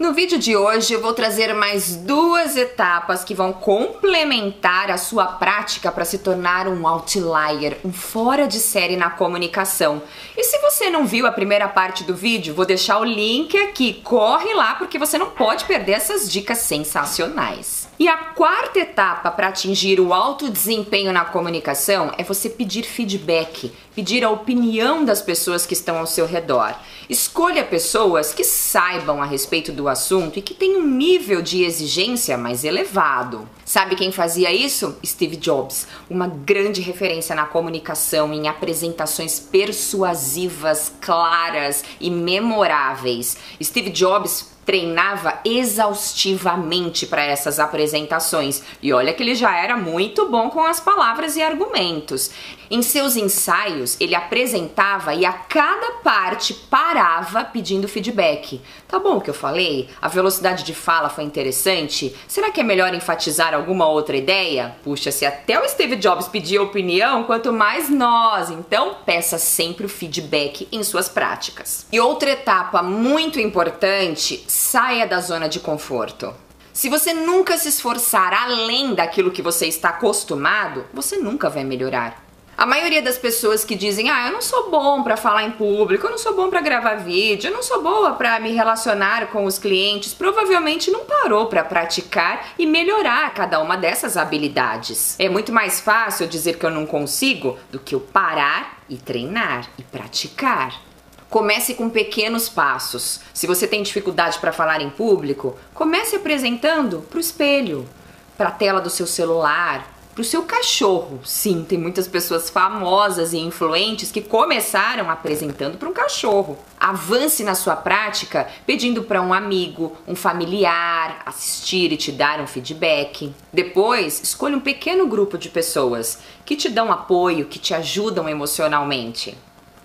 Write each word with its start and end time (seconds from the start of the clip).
No 0.00 0.14
vídeo 0.14 0.38
de 0.38 0.56
hoje 0.56 0.94
eu 0.94 1.00
vou 1.02 1.12
trazer 1.12 1.52
mais 1.52 1.94
duas 1.94 2.56
etapas 2.56 3.22
que 3.22 3.34
vão 3.34 3.52
complementar 3.52 4.90
a 4.90 4.96
sua 4.96 5.26
prática 5.26 5.92
para 5.92 6.06
se 6.06 6.16
tornar 6.16 6.66
um 6.66 6.88
outlier, 6.88 7.76
um 7.84 7.92
fora 7.92 8.48
de 8.48 8.60
série 8.60 8.96
na 8.96 9.10
comunicação. 9.10 10.02
E 10.34 10.42
se 10.42 10.58
você 10.62 10.88
não 10.88 11.04
viu 11.04 11.26
a 11.26 11.32
primeira 11.32 11.68
parte 11.68 12.02
do 12.02 12.14
vídeo, 12.14 12.54
vou 12.54 12.64
deixar 12.64 12.98
o 12.98 13.04
link 13.04 13.54
aqui. 13.58 14.00
Corre 14.02 14.54
lá 14.54 14.74
porque 14.76 14.98
você 14.98 15.18
não 15.18 15.32
pode 15.32 15.66
perder 15.66 15.92
essas 15.92 16.32
dicas 16.32 16.56
sensacionais. 16.60 17.86
E 17.98 18.08
a 18.08 18.16
quarta 18.16 18.78
etapa 18.78 19.30
para 19.30 19.48
atingir 19.48 20.00
o 20.00 20.14
alto 20.14 20.48
desempenho 20.48 21.12
na 21.12 21.26
comunicação 21.26 22.10
é 22.16 22.24
você 22.24 22.48
pedir 22.48 22.84
feedback, 22.84 23.70
pedir 23.94 24.24
a 24.24 24.30
opinião 24.30 25.04
das 25.04 25.20
pessoas 25.20 25.66
que 25.66 25.74
estão 25.74 25.98
ao 25.98 26.06
seu 26.06 26.24
redor. 26.24 26.74
Escolha 27.10 27.62
pessoas 27.62 28.32
que 28.32 28.42
saibam 28.42 29.20
a 29.20 29.26
respeito 29.26 29.70
do 29.70 29.89
assunto 29.90 30.38
e 30.38 30.42
que 30.42 30.54
tenham 30.54 30.80
um 30.80 30.86
nível 30.86 31.42
de 31.42 31.62
exigência 31.62 32.38
mais 32.38 32.64
elevado. 32.64 33.48
Sabe 33.64 33.96
quem 33.96 34.10
fazia 34.10 34.52
isso? 34.52 34.96
Steve 35.04 35.36
Jobs, 35.36 35.86
uma 36.08 36.26
grande 36.26 36.80
referência 36.80 37.34
na 37.34 37.46
comunicação, 37.46 38.32
em 38.32 38.48
apresentações 38.48 39.38
persuasivas, 39.38 40.92
claras 41.00 41.84
e 42.00 42.10
memoráveis. 42.10 43.36
Steve 43.62 43.90
Jobs 43.90 44.48
treinava 44.64 45.40
exaustivamente 45.44 47.06
para 47.06 47.24
essas 47.24 47.58
apresentações. 47.58 48.62
E 48.82 48.92
olha 48.92 49.12
que 49.12 49.22
ele 49.22 49.34
já 49.34 49.56
era 49.56 49.76
muito 49.76 50.28
bom 50.28 50.50
com 50.50 50.64
as 50.64 50.80
palavras 50.80 51.36
e 51.36 51.42
argumentos. 51.42 52.30
Em 52.70 52.82
seus 52.82 53.16
ensaios, 53.16 53.96
ele 53.98 54.14
apresentava 54.14 55.12
e 55.12 55.26
a 55.26 55.32
cada 55.32 55.94
parte 56.04 56.54
parava 56.54 57.42
pedindo 57.44 57.88
feedback. 57.88 58.60
Tá 58.86 58.96
bom 58.96 59.16
o 59.16 59.20
que 59.20 59.28
eu 59.28 59.34
falei? 59.34 59.88
A 60.00 60.06
velocidade 60.06 60.62
de 60.62 60.72
fala 60.72 61.08
foi 61.08 61.24
interessante? 61.24 62.14
Será 62.28 62.52
que 62.52 62.60
é 62.60 62.64
melhor 62.64 62.94
enfatizar 62.94 63.54
alguma 63.54 63.88
outra 63.88 64.16
ideia? 64.16 64.76
Puxa, 64.84 65.10
se 65.10 65.26
até 65.26 65.60
o 65.60 65.68
Steve 65.68 65.96
Jobs 65.96 66.28
pedia 66.28 66.62
opinião, 66.62 67.24
quanto 67.24 67.52
mais 67.52 67.90
nós. 67.90 68.50
Então, 68.50 68.98
peça 69.04 69.36
sempre 69.36 69.86
o 69.86 69.88
feedback 69.88 70.68
em 70.70 70.84
suas 70.84 71.08
práticas. 71.08 71.86
E 71.90 71.98
outra 71.98 72.30
etapa 72.30 72.84
muito 72.84 73.40
importante, 73.40 74.44
saia 74.50 75.06
da 75.06 75.20
zona 75.20 75.48
de 75.48 75.60
conforto. 75.60 76.34
Se 76.72 76.88
você 76.88 77.14
nunca 77.14 77.56
se 77.56 77.68
esforçar 77.68 78.34
além 78.34 78.94
daquilo 78.94 79.30
que 79.30 79.42
você 79.42 79.66
está 79.66 79.90
acostumado, 79.90 80.86
você 80.92 81.16
nunca 81.16 81.48
vai 81.48 81.62
melhorar. 81.62 82.24
A 82.58 82.66
maioria 82.66 83.00
das 83.00 83.16
pessoas 83.16 83.64
que 83.64 83.74
dizem: 83.74 84.10
"Ah, 84.10 84.26
eu 84.26 84.32
não 84.32 84.42
sou 84.42 84.68
bom 84.70 85.02
para 85.02 85.16
falar 85.16 85.44
em 85.44 85.52
público, 85.52 86.04
eu 86.04 86.10
não 86.10 86.18
sou 86.18 86.34
bom 86.34 86.50
para 86.50 86.60
gravar 86.60 86.96
vídeo, 86.96 87.48
eu 87.48 87.54
não 87.54 87.62
sou 87.62 87.80
boa 87.80 88.12
para 88.14 88.38
me 88.40 88.50
relacionar 88.52 89.28
com 89.28 89.44
os 89.44 89.58
clientes", 89.58 90.12
provavelmente 90.12 90.90
não 90.90 91.04
parou 91.04 91.46
para 91.46 91.64
praticar 91.64 92.48
e 92.58 92.66
melhorar 92.66 93.32
cada 93.32 93.60
uma 93.60 93.76
dessas 93.76 94.16
habilidades. 94.16 95.14
É 95.18 95.28
muito 95.28 95.52
mais 95.52 95.80
fácil 95.80 96.26
dizer 96.26 96.58
que 96.58 96.66
eu 96.66 96.70
não 96.70 96.84
consigo 96.84 97.56
do 97.70 97.78
que 97.78 97.94
eu 97.94 98.00
parar 98.00 98.82
e 98.88 98.96
treinar 98.96 99.68
e 99.78 99.82
praticar. 99.82 100.89
Comece 101.30 101.74
com 101.74 101.88
pequenos 101.88 102.48
passos. 102.48 103.20
Se 103.32 103.46
você 103.46 103.64
tem 103.64 103.84
dificuldade 103.84 104.40
para 104.40 104.52
falar 104.52 104.80
em 104.80 104.90
público, 104.90 105.56
comece 105.72 106.16
apresentando 106.16 107.06
para 107.08 107.18
o 107.18 107.20
espelho, 107.20 107.88
para 108.36 108.48
a 108.48 108.52
tela 108.52 108.80
do 108.80 108.90
seu 108.90 109.06
celular, 109.06 109.94
para 110.12 110.22
o 110.22 110.24
seu 110.24 110.42
cachorro. 110.42 111.20
Sim, 111.24 111.64
tem 111.66 111.78
muitas 111.78 112.08
pessoas 112.08 112.50
famosas 112.50 113.32
e 113.32 113.38
influentes 113.38 114.10
que 114.10 114.20
começaram 114.20 115.08
apresentando 115.08 115.78
para 115.78 115.88
um 115.88 115.92
cachorro. 115.92 116.58
Avance 116.80 117.44
na 117.44 117.54
sua 117.54 117.76
prática 117.76 118.48
pedindo 118.66 119.04
para 119.04 119.22
um 119.22 119.32
amigo, 119.32 119.96
um 120.08 120.16
familiar 120.16 121.22
assistir 121.24 121.92
e 121.92 121.96
te 121.96 122.10
dar 122.10 122.40
um 122.40 122.46
feedback. 122.48 123.32
Depois, 123.52 124.20
escolha 124.20 124.56
um 124.56 124.60
pequeno 124.60 125.06
grupo 125.06 125.38
de 125.38 125.48
pessoas 125.48 126.18
que 126.44 126.56
te 126.56 126.68
dão 126.68 126.90
apoio, 126.90 127.46
que 127.46 127.60
te 127.60 127.72
ajudam 127.72 128.28
emocionalmente. 128.28 129.38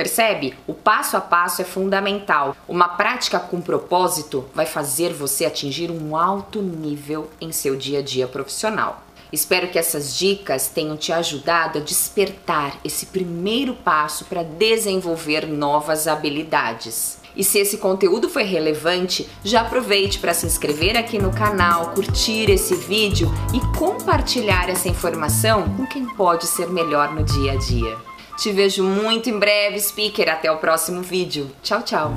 Percebe? 0.00 0.54
O 0.66 0.72
passo 0.72 1.14
a 1.18 1.20
passo 1.20 1.60
é 1.60 1.64
fundamental. 1.66 2.56
Uma 2.66 2.88
prática 2.88 3.38
com 3.38 3.60
propósito 3.60 4.46
vai 4.54 4.64
fazer 4.64 5.12
você 5.12 5.44
atingir 5.44 5.90
um 5.90 6.16
alto 6.16 6.62
nível 6.62 7.28
em 7.38 7.52
seu 7.52 7.76
dia 7.76 7.98
a 7.98 8.02
dia 8.02 8.26
profissional. 8.26 9.02
Espero 9.30 9.68
que 9.68 9.78
essas 9.78 10.16
dicas 10.16 10.68
tenham 10.68 10.96
te 10.96 11.12
ajudado 11.12 11.78
a 11.78 11.82
despertar 11.82 12.78
esse 12.82 13.06
primeiro 13.06 13.74
passo 13.74 14.24
para 14.24 14.42
desenvolver 14.42 15.46
novas 15.46 16.08
habilidades. 16.08 17.18
E 17.36 17.44
se 17.44 17.58
esse 17.58 17.76
conteúdo 17.76 18.26
foi 18.26 18.44
relevante, 18.44 19.28
já 19.44 19.60
aproveite 19.60 20.18
para 20.18 20.32
se 20.32 20.46
inscrever 20.46 20.96
aqui 20.96 21.18
no 21.18 21.30
canal, 21.30 21.90
curtir 21.90 22.50
esse 22.50 22.74
vídeo 22.74 23.30
e 23.52 23.60
compartilhar 23.78 24.70
essa 24.70 24.88
informação 24.88 25.68
com 25.76 25.86
quem 25.86 26.06
pode 26.06 26.46
ser 26.46 26.68
melhor 26.70 27.14
no 27.14 27.22
dia 27.22 27.52
a 27.52 27.56
dia. 27.56 28.09
Te 28.40 28.52
vejo 28.52 28.82
muito 28.82 29.28
em 29.28 29.38
breve, 29.38 29.78
speaker. 29.78 30.30
Até 30.30 30.50
o 30.50 30.56
próximo 30.56 31.02
vídeo. 31.02 31.50
Tchau, 31.62 31.82
tchau. 31.82 32.14